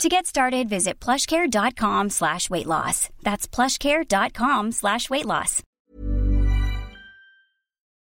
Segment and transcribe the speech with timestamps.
[0.00, 3.08] To get started, visit plushcare.com slash weight loss.
[3.22, 5.62] That's plushcare.com slash weight loss.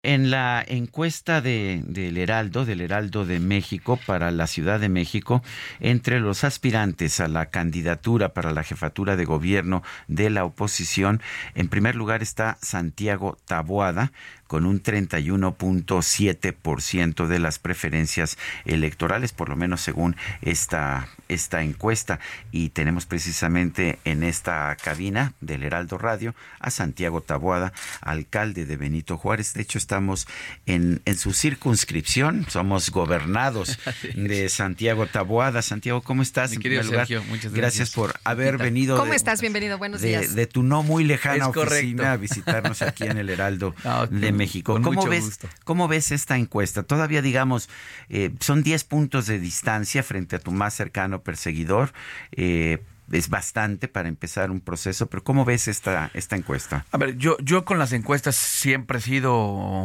[0.04, 5.44] En la encuesta de, del Heraldo, del Heraldo de México para la Ciudad de México,
[5.80, 11.22] entre los aspirantes a la candidatura para la jefatura de gobierno de la oposición,
[11.54, 14.12] en primer lugar está Santiago Taboada,
[14.52, 22.20] con un 31.7% de las preferencias electorales, por lo menos según esta, esta encuesta.
[22.52, 29.16] Y tenemos precisamente en esta cabina del Heraldo Radio a Santiago Taboada, alcalde de Benito
[29.18, 29.54] Juárez.
[29.54, 30.28] De hecho, estamos
[30.66, 33.80] en, en su circunscripción, somos gobernados
[34.16, 35.62] de Santiago Taboada.
[35.62, 36.52] Santiago, ¿cómo estás?
[36.52, 37.92] Mi querido Sergio, muchas gracias.
[37.92, 38.98] por haber venido.
[38.98, 39.40] ¿Cómo de- estás?
[39.40, 40.36] Bienvenido, buenos de, días.
[40.36, 41.76] de tu no muy lejana Es correcto.
[41.76, 44.74] oficina a visitarnos aquí en el Heraldo No, de México.
[44.74, 45.50] con ¿Cómo mucho ves, gusto.
[45.64, 46.84] ¿Cómo ves esta encuesta?
[46.84, 47.70] Todavía, digamos,
[48.10, 51.94] eh, son 10 puntos de distancia frente a tu más cercano perseguidor.
[52.32, 52.80] Eh,
[53.12, 56.86] es bastante para empezar un proceso, pero ¿cómo ves esta, esta encuesta?
[56.92, 59.34] A ver, yo, yo con las encuestas siempre he sido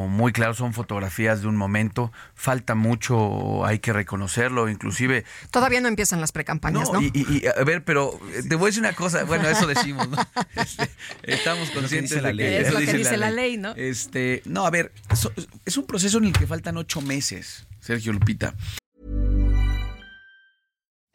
[0.09, 5.25] muy claro, son fotografías de un momento, falta mucho, hay que reconocerlo, inclusive...
[5.51, 7.01] Todavía no empiezan las precampañas, ¿no?
[7.03, 9.67] y, y- y, a ver, pero eh, te voy a decir una cosa, bueno, eso
[9.67, 10.17] decimos, ¿no?
[10.57, 10.89] Este,
[11.23, 12.47] estamos conscientes la de ley.
[12.49, 13.75] que Es lo que dice la ley, ¿no?
[13.77, 15.33] Este, no, a ver, so-
[15.65, 18.55] es un proceso en el que faltan ocho meses, Sergio Lupita.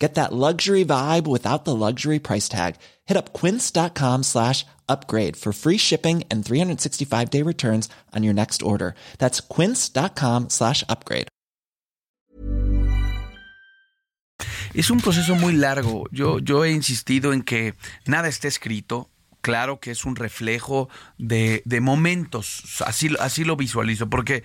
[0.00, 2.76] Get that luxury vibe without the luxury price tag.
[3.04, 8.62] Hit up quince.com slash upgrade for free shipping and 365 day returns on your next
[8.62, 8.94] order.
[9.18, 11.28] That's quince.com slash upgrade.
[14.72, 16.04] Es un proceso muy largo.
[16.12, 17.74] Yo, yo he insistido en que
[18.06, 19.10] nada está escrito.
[19.40, 24.42] Claro que es un reflejo de, de momentos, así, así lo visualizo, porque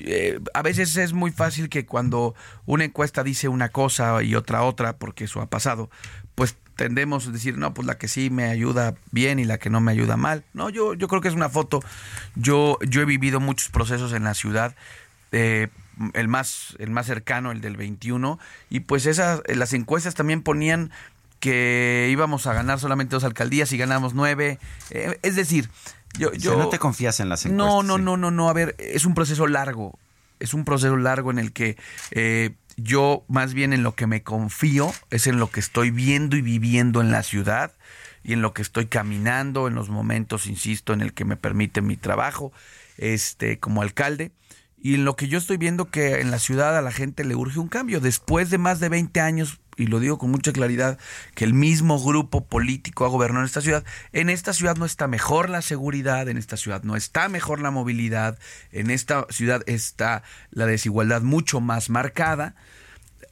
[0.00, 2.34] eh, a veces es muy fácil que cuando
[2.64, 5.90] una encuesta dice una cosa y otra otra, porque eso ha pasado,
[6.36, 9.70] pues tendemos a decir, no, pues la que sí me ayuda bien y la que
[9.70, 10.44] no me ayuda mal.
[10.52, 11.80] No, yo, yo creo que es una foto.
[12.34, 14.76] Yo, yo he vivido muchos procesos en la ciudad.
[15.32, 15.68] eh,
[16.12, 20.90] el más el más cercano, el del 21, y pues esas las encuestas también ponían
[21.46, 24.58] que íbamos a ganar solamente dos alcaldías y ganamos nueve.
[24.90, 25.70] Eh, es decir,
[26.18, 27.66] yo, O sea, yo no te confías en las encuestas.
[27.68, 28.02] no, no, sí.
[28.02, 28.48] no, no, no.
[28.48, 29.96] A ver, es un proceso largo.
[30.40, 31.76] Es un proceso largo en el que
[32.10, 36.36] eh, yo más bien en lo que me confío es en lo que estoy viendo
[36.36, 37.72] y viviendo en la ciudad
[38.24, 41.80] y en lo que estoy caminando, en los momentos, insisto, en el que me permite
[41.80, 42.52] mi trabajo
[42.98, 44.32] este, como alcalde.
[44.76, 47.36] Y en lo que yo estoy viendo que en la ciudad a la gente le
[47.36, 48.00] urge un cambio.
[48.00, 50.98] Después de más de 20 años, y lo digo con mucha claridad,
[51.34, 55.06] que el mismo grupo político ha gobernado en esta ciudad, en esta ciudad no está
[55.06, 58.38] mejor la seguridad, en esta ciudad no está mejor la movilidad,
[58.72, 62.54] en esta ciudad está la desigualdad mucho más marcada.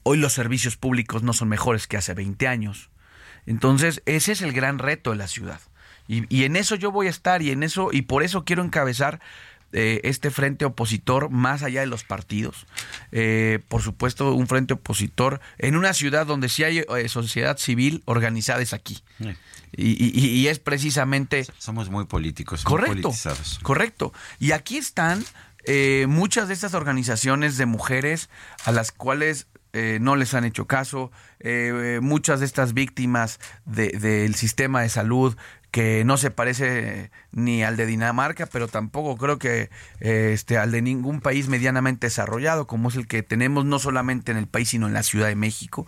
[0.03, 2.91] Hoy los servicios públicos no son mejores que hace 20 años.
[3.47, 5.61] Entonces, ese es el gran reto de la ciudad.
[6.07, 8.63] Y, y en eso yo voy a estar y en eso, y por eso quiero
[8.63, 9.21] encabezar
[9.75, 12.67] eh, este frente opositor más allá de los partidos.
[13.13, 18.03] Eh, por supuesto, un frente opositor en una ciudad donde sí hay eh, sociedad civil
[18.07, 19.03] organizada es aquí.
[19.77, 23.59] Y, y- y es precisamente Somos muy políticos, Correcto, politizados.
[23.63, 24.13] correcto.
[24.39, 25.25] Y aquí están
[25.67, 28.29] eh, muchas de estas organizaciones de mujeres
[28.65, 33.91] a las cuales eh, no les han hecho caso, eh, muchas de estas víctimas de-
[33.91, 35.37] del sistema de salud
[35.71, 39.71] que no se parece ni al de Dinamarca, pero tampoco creo que
[40.01, 44.31] eh, este, al de ningún país medianamente desarrollado, como es el que tenemos no solamente
[44.31, 45.85] en el país, sino en la Ciudad de México.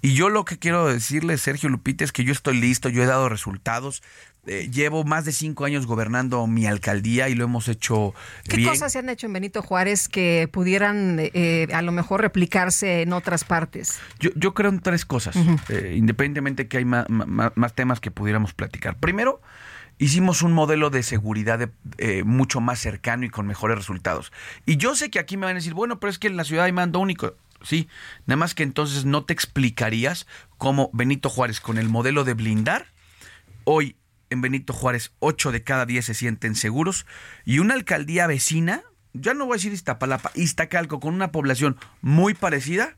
[0.00, 3.06] Y yo lo que quiero decirle, Sergio Lupita, es que yo estoy listo, yo he
[3.06, 4.04] dado resultados.
[4.48, 8.14] Eh, llevo más de cinco años gobernando mi alcaldía y lo hemos hecho
[8.44, 8.70] ¿Qué bien.
[8.70, 13.12] cosas se han hecho en Benito Juárez que pudieran eh, a lo mejor replicarse en
[13.12, 14.00] otras partes?
[14.18, 15.36] Yo, yo creo en tres cosas,
[15.68, 17.06] eh, independientemente que hay más,
[17.74, 18.96] temas que pudiéramos platicar.
[18.96, 19.42] Primero,
[19.98, 21.68] hicimos un modelo de seguridad de-
[21.98, 24.32] eh, mucho más cercano y con mejores resultados.
[24.64, 26.44] Y yo sé que aquí me van a decir, bueno, pero es que en la
[26.44, 27.34] ciudad hay mando único.
[27.62, 27.88] Sí,
[28.26, 32.86] nada más que entonces no te explicarías cómo Benito Juárez con el modelo de blindar,
[33.64, 33.96] hoy
[34.30, 37.06] en Benito Juárez 8 de cada 10 se sienten seguros
[37.44, 38.82] y una alcaldía vecina,
[39.12, 42.96] ya no voy a decir Iztapalapa, Iztacalco con una población muy parecida,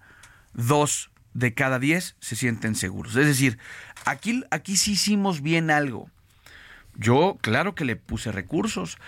[0.55, 3.17] dos de cada 10 se sienten seguros.
[3.17, 3.59] Es decir,
[4.05, 6.11] aquí, aquí sí hicimos bien algo.
[6.97, 8.99] Yo, claro que le puse recursos,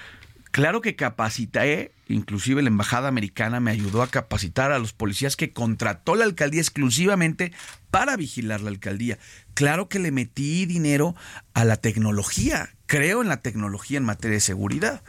[0.52, 5.52] claro que capacité, inclusive la embajada americana me ayudó a capacitar a los policías que
[5.52, 7.52] contrató la alcaldía exclusivamente
[7.90, 9.18] para vigilar la alcaldía.
[9.54, 11.16] Claro que le metí dinero
[11.54, 15.02] a la tecnología, creo en la tecnología en materia de seguridad.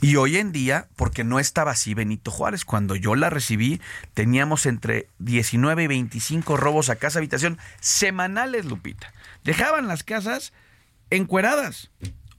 [0.00, 3.80] Y hoy en día, porque no estaba así Benito Juárez, cuando yo la recibí,
[4.12, 9.12] teníamos entre 19 y 25 robos a casa habitación semanales, Lupita.
[9.44, 10.52] Dejaban las casas
[11.10, 11.90] encueradas.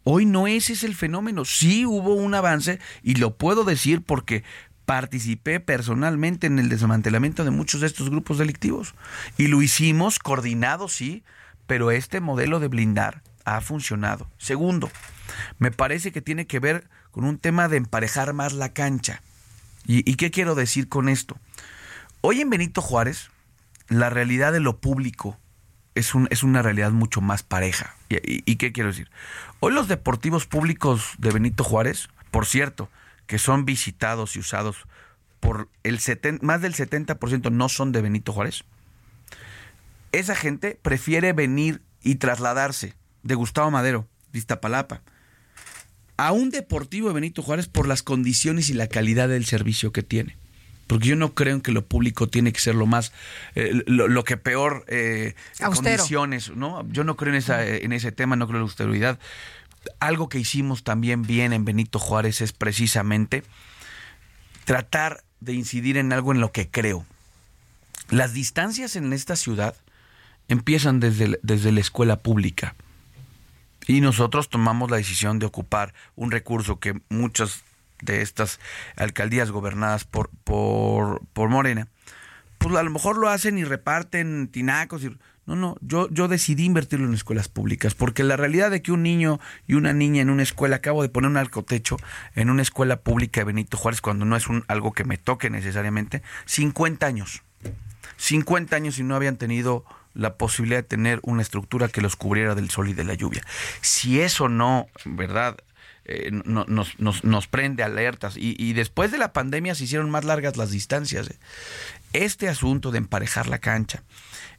[0.07, 1.45] Hoy no ese es el fenómeno.
[1.45, 4.43] Sí hubo un avance y lo puedo decir porque
[4.85, 8.93] participé personalmente en el desmantelamiento de muchos de estos grupos delictivos.
[9.35, 11.23] Y lo hicimos coordinado, sí,
[11.65, 14.29] pero este modelo de blindar ha funcionado.
[14.37, 14.91] Segundo,
[15.57, 19.23] me parece que tiene que ver con un tema de emparejar más la cancha.
[19.87, 21.37] ¿Y, qué quiero decir con esto?
[22.21, 23.31] Hoy en Benito Juárez,
[23.87, 25.39] la realidad de lo público
[25.95, 27.95] es, un, es una realidad mucho más pareja.
[28.09, 29.09] ¿Y, qué quiero decir?
[29.61, 32.89] Hoy los deportivos públicos de Benito Juárez, por cierto,
[33.25, 34.85] que son visitados y usados
[35.39, 35.99] por el
[36.41, 38.63] más del 70% no son de Benito Juárez.
[40.11, 42.93] Esa gente prefiere venir y trasladarse
[43.23, 45.01] de Gustavo Madero, de Iztapalapa,
[46.17, 50.03] a un deportivo de Benito Juárez por las condiciones y la calidad del servicio que
[50.03, 50.37] tiene.
[50.87, 53.11] Porque yo no creo en que lo público tiene que ser lo más,
[53.55, 56.87] eh, lo, que peor eh, condiciones, ¿no?
[56.89, 59.19] Yo no creo en, esa, en ese tema, no creo en la austeridad.
[59.99, 63.43] Algo que hicimos también bien en Benito Juárez es precisamente
[64.65, 67.05] tratar de incidir en algo en lo que creo.
[68.09, 69.75] Las distancias en esta ciudad
[70.47, 72.75] empiezan desde, desde la escuela pública.
[73.87, 77.63] Y nosotros tomamos la decisión de ocupar un recurso que muchas
[78.05, 78.59] de estas
[78.95, 81.87] alcaldías gobernadas por, por, por Morena,
[82.57, 85.03] pues a lo mejor lo hacen y reparten tinacos.
[85.03, 88.91] Y, no, no, yo, yo decidí invertirlo en escuelas públicas, porque la realidad de que
[88.91, 91.97] un niño y una niña en una escuela, acabo de poner un alcotecho
[92.33, 95.49] en una escuela pública de Benito Juárez, cuando no es un, algo que me toque
[95.49, 97.43] necesariamente, 50 años.
[98.17, 99.85] 50 años y no habían tenido
[100.15, 103.43] la posibilidad de tener una estructura que los cubriera del sol y de la lluvia.
[103.81, 105.57] Si eso no, ¿verdad?
[106.07, 110.69] Eh, nos, nos, prende alertas y, después de la pandemia se hicieron más largas las
[110.69, 111.29] distancias.
[111.29, 111.39] ¿eh?
[112.13, 114.03] Este asunto de emparejar la cancha,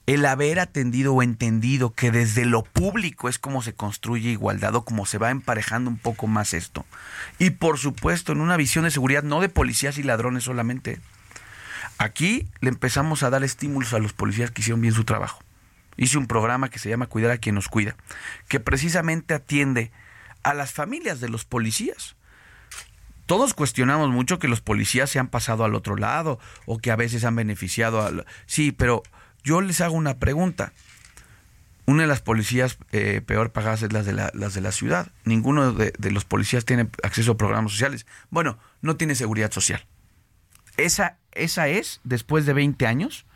[0.06, 4.84] el haber atendido o entendido que desde lo público es como se construye igualdad o
[4.84, 6.84] como se va emparejando un poco más esto.
[7.38, 10.98] Y por supuesto en una visión de seguridad no de policías y ladrones solamente.
[11.96, 15.40] Aquí le empezamos a dar estímulos a los policías que hicieron bien su trabajo
[15.96, 17.96] hice un programa que se llama Cuidar a quien nos cuida,
[18.48, 19.90] que precisamente atiende
[20.46, 22.14] a las familias de los policías.
[23.26, 26.96] Todos cuestionamos mucho que los policías se han pasado al otro lado o que a
[26.96, 28.12] veces han beneficiado a...
[28.46, 29.02] Sí, pero
[29.42, 30.72] yo les hago una pregunta.
[31.84, 35.10] Una de las policías eh, peor pagadas es las de la, las de la ciudad.
[35.24, 38.06] Ninguno de, de los policías tiene acceso a programas sociales.
[38.30, 39.84] Bueno, no tiene seguridad social.
[40.76, 43.26] Esa, esa es, después de 20 años,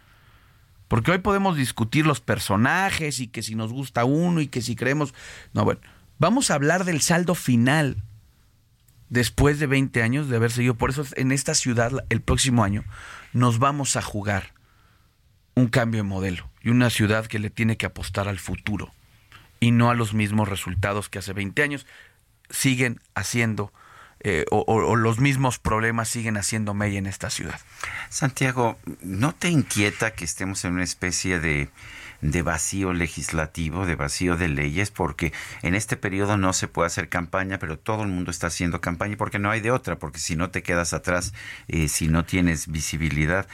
[0.86, 4.76] porque hoy podemos discutir los personajes y que si nos gusta uno y que si
[4.76, 5.12] creemos...
[5.52, 5.80] No, bueno,
[6.20, 7.96] vamos a hablar del saldo final
[9.08, 10.74] después de 20 años de haber seguido.
[10.74, 12.84] Por eso en esta ciudad el próximo año
[13.32, 14.52] nos vamos a jugar
[15.56, 18.92] un cambio de modelo y una ciudad que le tiene que apostar al futuro
[19.58, 21.86] y no a los mismos resultados que hace 20 años
[22.50, 23.72] siguen haciendo
[24.22, 27.58] eh, o, los mismos problemas siguen haciendo mella en esta ciudad.
[28.10, 31.70] Santiago, ¿no te inquieta que estemos en una especie de,
[32.20, 34.90] de vacío legislativo, de vacío de leyes?
[34.90, 38.80] Porque en este periodo no se puede hacer campaña, pero todo el mundo está haciendo
[38.80, 41.32] campaña porque no hay de otra, porque si no te quedas atrás,
[41.68, 43.46] eh, si no tienes visibilidad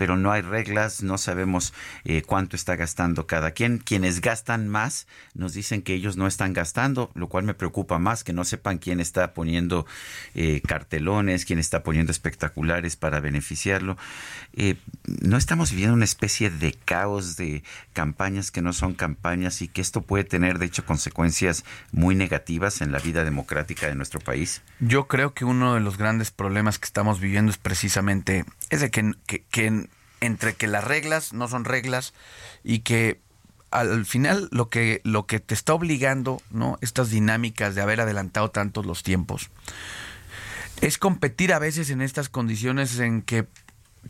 [0.00, 1.74] pero no hay reglas, no sabemos
[2.06, 3.76] eh, cuánto está gastando cada quien.
[3.76, 8.24] Quienes gastan más nos dicen que ellos no están gastando, lo cual me preocupa más,
[8.24, 9.84] que no sepan quién está poniendo
[10.34, 13.98] eh, cartelones, quién está poniendo espectaculares para beneficiarlo.
[15.04, 17.62] No estamos viviendo una especie de caos de
[18.10, 22.80] campañas que no son campañas y que esto puede tener, de hecho, consecuencias muy negativas
[22.80, 24.62] en la vida democrática de nuestro país.
[24.80, 28.90] Yo creo que uno de los grandes problemas que estamos viviendo es precisamente es de
[28.90, 29.86] que, que,
[30.20, 32.12] entre que las reglas no son reglas
[32.64, 33.20] y que
[33.70, 36.76] al final lo que, lo que te está obligando, ¿no?
[36.80, 39.50] Estas dinámicas de haber adelantado tantos los tiempos,
[40.80, 43.46] es competir a veces en estas condiciones en que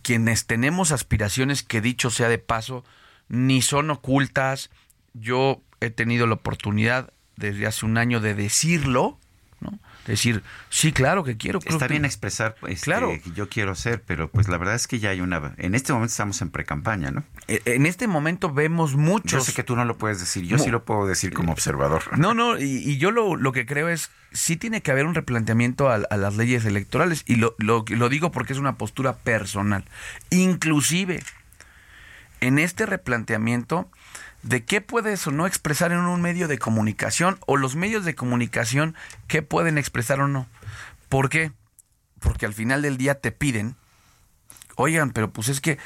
[0.02, 2.82] quienes tenemos aspiraciones que dicho sea de paso,
[3.30, 4.70] ni son ocultas.
[5.14, 9.18] Yo he tenido la oportunidad desde hace un año de decirlo,
[9.60, 9.78] ¿no?
[10.06, 11.60] Decir, sí, claro que quiero.
[11.64, 13.12] Está bien expresar, este, claro.
[13.34, 15.54] yo quiero ser, pero pues la verdad es que ya hay una...
[15.58, 17.22] En este momento estamos en pre-campaña, ¿no?
[17.48, 19.32] E, en este momento vemos muchos...
[19.32, 22.18] Yo sé que tú no lo puedes decir, yo sí lo puedo decir como observador.
[22.18, 25.90] No, no, y, yo lo, lo, que creo es, sí tiene que haber un replanteamiento
[25.90, 29.84] a, a las leyes electorales, y lo, lo, lo digo porque es una postura personal.
[30.30, 31.22] Inclusive,
[32.40, 33.88] en este replanteamiento
[34.42, 38.14] de qué puedes o no expresar en un medio de comunicación o los medios de
[38.14, 38.94] comunicación
[39.28, 40.46] qué pueden expresar o no.
[41.08, 41.52] ¿Por qué?
[42.20, 43.76] Porque al final del día te piden,
[44.76, 45.78] oigan, pero pues es que,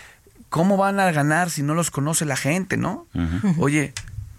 [0.48, 3.06] ¿cómo van a ganar si no los conoce la gente, no?
[3.58, 3.92] Oye,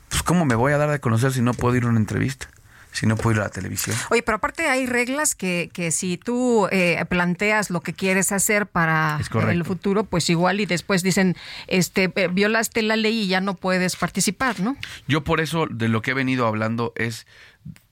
[0.10, 2.48] pues ¿cómo me voy a dar de conocer si no puedo ir a una entrevista?
[2.96, 3.96] Si no puedo ir a la televisión.
[4.10, 8.68] Oye, pero aparte hay reglas que, que si tú eh, planteas lo que quieres hacer
[8.68, 11.36] para el futuro, pues igual y después dicen,
[11.68, 14.78] este, eh, violaste la ley y ya no puedes participar, ¿no?
[15.10, 17.28] Yo por eso de lo que he venido hablando es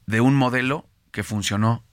[0.05, 1.83] de un modelo que funcionó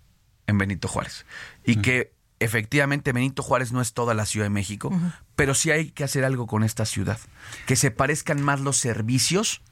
[0.47, 1.27] en Benito Juárez
[1.65, 4.93] y que efectivamente Benito Juárez no es toda la Ciudad de México,
[5.35, 7.19] pero sí hay que hacer algo con esta ciudad,
[7.67, 9.63] que se parezcan más los servicios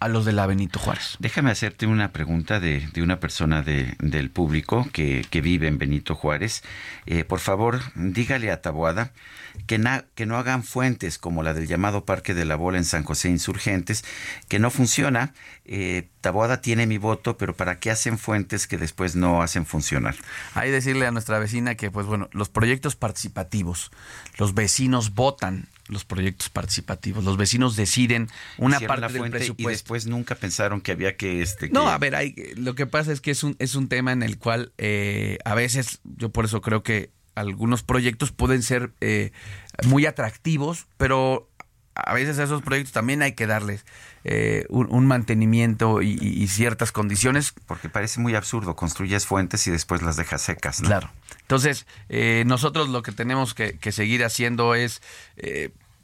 [0.00, 1.16] a los de la Benito Juárez.
[1.18, 5.78] Déjame hacerte una pregunta de, de una persona de, del público que, que, vive en
[5.78, 6.62] Benito Juárez.
[7.06, 9.12] Eh, por favor, dígale a Taboada
[9.66, 9.80] que,
[10.14, 13.28] que no hagan fuentes como la del llamado Parque de la Bola en San José
[13.28, 14.04] Insurgentes,
[14.48, 15.34] que no funciona.
[15.66, 20.14] Eh, Taboada tiene mi voto, pero ¿para qué hacen fuentes que después no hacen funcionar?
[20.54, 23.90] Hay decirle a nuestra vecina que, pues bueno, los proyectos participativos,
[24.38, 27.24] los vecinos votan los proyectos participativos.
[27.24, 28.28] Los vecinos deciden
[28.58, 29.70] una parte del presupuesto.
[29.70, 31.42] Y después nunca pensaron que había que...
[31.42, 34.12] Este, No, a ver, hay, lo que pasa es que es un, es un tema
[34.12, 38.92] en el cual eh, a veces, yo por eso creo que algunos proyectos pueden ser
[39.00, 39.32] eh,
[39.86, 41.49] muy atractivos, pero
[41.94, 43.84] a veces a esos proyectos también hay que darles
[44.24, 47.52] eh, un, mantenimiento y, ciertas condiciones.
[47.66, 50.80] Porque parece muy absurdo, construyes fuentes y después las dejas secas.
[50.80, 50.88] ¿no?
[50.88, 51.10] Claro.
[51.42, 55.02] Entonces, eh, nosotros lo que tenemos que, seguir haciendo es...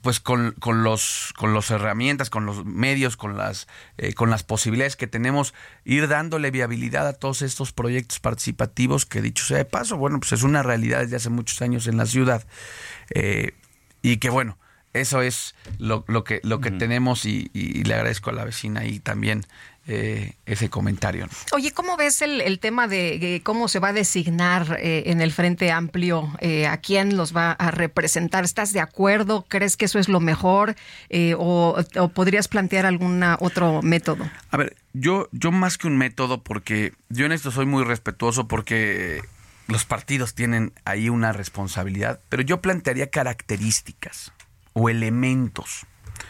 [0.03, 3.67] pues con, con, los con las herramientas, con los medios, con las
[4.15, 5.53] con las posibilidades que tenemos,
[5.85, 10.31] ir dándole viabilidad a todos estos proyectos participativos que dicho sea de paso, bueno, pues
[10.31, 12.47] es una realidad desde hace muchos años en la ciudad
[14.01, 14.59] y que bueno,
[15.01, 19.45] eso es lo, que, lo que tenemos y, le agradezco a la vecina y también
[19.89, 21.29] eh, ese comentario.
[21.53, 25.71] Oye, ¿cómo ves el, tema de cómo se va a designar eh, en el Frente
[25.71, 28.45] Amplio eh, a quién los va a representar?
[28.45, 29.45] ¿Estás de acuerdo?
[29.49, 30.75] ¿Crees que eso es lo mejor?
[31.39, 31.77] O,
[32.15, 34.29] podrías plantear algún otro método?
[34.51, 38.49] A ver, yo, yo más que un método, porque yo en esto soy muy respetuoso
[38.49, 39.23] porque
[39.69, 44.33] los partidos tienen ahí una responsabilidad, pero yo plantearía características
[44.79, 45.87] o elementos.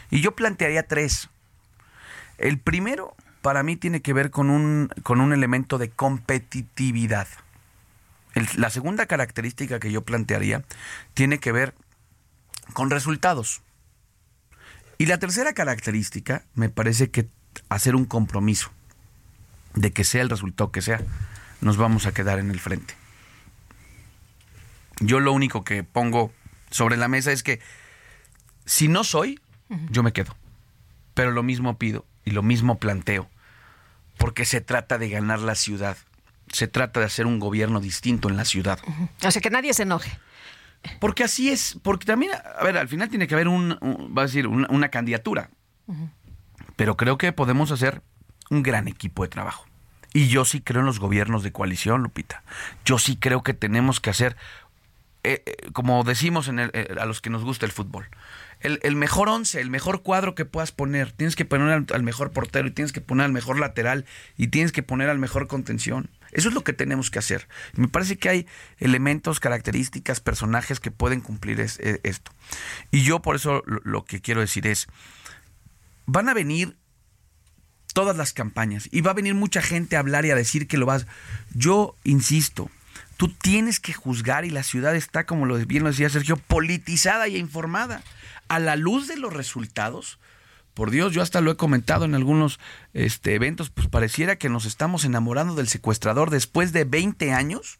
[0.09, 1.29] Y yo plantearía tres.
[2.37, 7.27] El primero, para mí, tiene que ver con un, con un elemento de competitividad.
[8.55, 10.63] la segunda característica que yo plantearía
[11.13, 11.75] tiene que ver
[12.71, 13.61] con resultados.
[14.97, 17.27] Y la tercera característica me parece que
[17.67, 18.71] hacer un compromiso
[19.73, 21.01] de que sea el resultado que sea,
[21.59, 22.93] nos vamos a quedar en el frente.
[25.01, 26.31] Yo lo único que pongo
[26.71, 27.59] sobre la mesa es que
[28.67, 29.39] si no soy,
[29.89, 30.35] yo me quedo.
[31.13, 33.29] Pero lo mismo pido y lo mismo planteo,
[34.17, 35.97] porque se trata de ganar la ciudad.
[36.51, 38.79] Se trata de hacer un gobierno distinto en la ciudad.
[39.23, 40.19] O sea, que nadie se enoje.
[40.99, 43.77] Porque así es, porque también, a ver, al final tiene que haber un,
[44.15, 45.49] va a decir, una, candidatura.
[46.75, 48.01] Pero creo que podemos hacer
[48.49, 49.65] un gran equipo de trabajo.
[50.13, 52.43] Y yo sí creo en los gobiernos de coalición, Lupita.
[52.85, 54.35] Yo sí creo que tenemos que hacer,
[55.27, 58.07] eh, eh, como decimos en eh, a los que nos gusta el fútbol,
[58.61, 61.11] el, mejor once, el mejor cuadro que puedas poner.
[61.11, 64.05] Tienes que poner al, mejor portero y tienes que poner al mejor lateral
[64.37, 66.09] y tienes que poner al mejor contención.
[66.31, 67.47] Eso es lo que tenemos que hacer.
[67.73, 72.31] Me parece que hay elementos, características, personajes que pueden cumplir e, esto.
[72.89, 74.87] Y yo por eso lo, que quiero decir es,
[76.05, 76.77] van a venir
[77.93, 80.77] todas las campañas y va a venir mucha gente a hablar y a decir que
[80.77, 81.05] lo vas.
[81.53, 82.71] Yo insisto,
[83.17, 87.37] tú tienes que juzgar y la ciudad está, como bien lo decía Sergio, politizada y
[87.37, 88.01] informada
[88.47, 90.19] a la luz de los resultados,
[90.77, 92.59] por Dios, yo hasta lo he comentado en algunos
[92.93, 97.79] este, eventos, pues pareciera que nos estamos enamorando del secuestrador después de 20 años.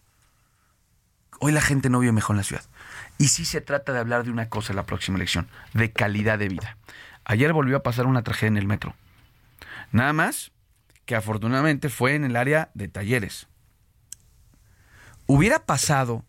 [1.39, 2.63] Hoy la gente no vive mejor en la ciudad.
[3.19, 6.39] Y sí se trata de hablar de una cosa en la próxima elección, de calidad
[6.39, 6.75] de vida.
[7.23, 8.95] Ayer volvió a pasar una tragedia en el metro.
[9.91, 10.51] Nada más
[11.05, 13.47] que afortunadamente fue en el área de talleres.
[15.27, 16.25] Hubiera pasado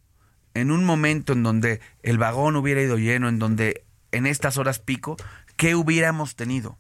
[0.55, 4.81] en un momento en donde el vagón hubiera ido lleno, en donde en estas horas
[4.81, 5.17] pico,
[5.57, 6.79] ¿qué hubiéramos tenido?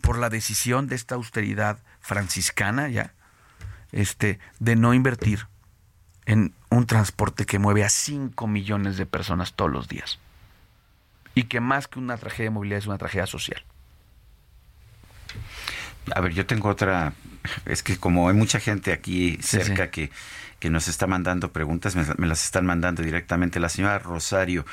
[0.00, 3.14] Por la decisión de esta austeridad franciscana ya,
[3.90, 5.46] este, de no invertir
[6.26, 10.18] en un transporte que mueve a 5 millones de personas todos los días.
[11.34, 13.64] Y que más que una tragedia de movilidad es una tragedia social.
[16.14, 17.14] A ver, yo tengo otra.
[17.64, 20.10] Es que como hay mucha gente aquí cerca Que,
[20.62, 23.58] que nos está mandando preguntas, me, las están mandando directamente.
[23.58, 24.64] La señora Rosario,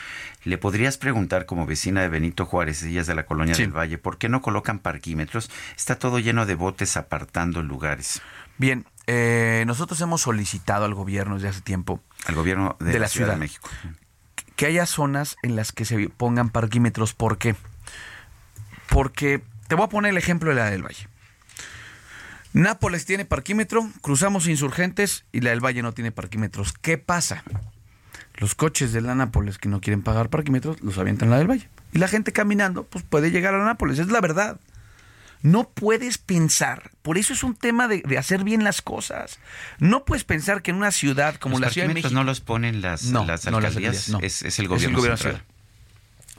[0.44, 3.98] ¿le podrías preguntar como vecina de Benito Juárez, ella es de la colonia del Valle,
[3.98, 5.50] por qué no colocan parquímetros?
[5.76, 8.22] Está todo lleno de botes apartando lugares.
[8.60, 12.04] Bien, eh, nosotros hemos solicitado al gobierno desde hace tiempo.
[12.28, 13.68] Al gobierno de, la, Ciudad, de México.
[14.56, 17.16] Que haya zonas en las que se pongan parquímetros.
[17.16, 17.56] ¿Por qué?
[18.90, 21.09] Porque te voy a poner el ejemplo de la del Valle.
[22.54, 26.74] Nápoles tiene parquímetro, cruzamos insurgentes y la del Valle no tiene parquímetros.
[26.74, 27.44] ¿Qué pasa?
[28.36, 31.48] Los coches de la Nápoles que no quieren pagar parquímetros los avientan en la del
[31.48, 31.70] Valle.
[31.94, 34.60] Y la gente caminando, pues puede llegar a Nápoles, es la verdad.
[35.42, 39.40] No puedes pensar, por eso es un tema de, hacer bien las cosas.
[39.78, 42.14] No puedes pensar que en una ciudad como la Ciudad de México.
[42.14, 45.44] no los ponen las, las alcaldías, no, es, el gobierno, central.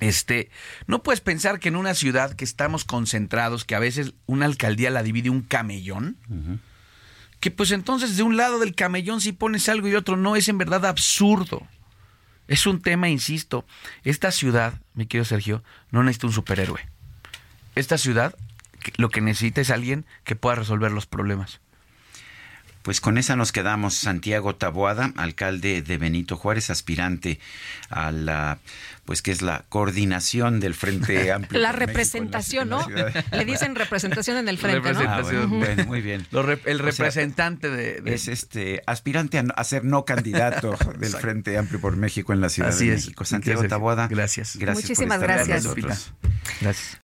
[0.00, 0.50] Este,
[0.87, 4.90] no puedes pensar que en una ciudad que estamos concentrados, que a veces una alcaldía
[4.90, 6.16] la divide un camellón,
[7.38, 10.49] que pues entonces de un lado del camellón si pones algo y otro no, es
[10.49, 11.66] en verdad absurdo.
[12.49, 13.64] Es un tema, insisto,
[14.02, 16.80] esta ciudad, mi querido Sergio, no necesita un superhéroe.
[17.76, 18.35] Esta ciudad
[18.97, 21.61] lo que necesita es alguien que pueda resolver los problemas.
[22.82, 23.94] Pues con esa nos quedamos.
[23.94, 27.38] Santiago Taboada, alcalde de Benito Juárez, aspirante
[27.90, 28.58] a la,
[29.04, 31.60] pues que es la coordinación del Frente Amplio.
[31.60, 32.87] La representación, ¿no?
[33.32, 35.00] Le dicen representación en el frente, ¿no?
[35.00, 36.26] Ah, bueno, muy bien.
[36.64, 42.32] el representante de, Es este aspirante a, ser no candidato del Frente Amplio por México
[42.32, 43.25] en la Ciudad de México.
[43.25, 44.08] Santiago Taboada.
[44.08, 44.56] Gracias.
[44.56, 45.66] Gracias Muchísimas gracias.
[46.60, 47.00] Gracias.